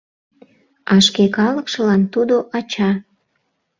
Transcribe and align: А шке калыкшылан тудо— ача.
А 0.91 0.95
шке 1.05 1.23
калыкшылан 1.37 2.01
тудо— 2.13 2.35
ача. 2.57 2.91